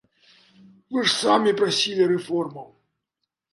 [0.95, 2.67] Вы ж самі прасілі рэформаў!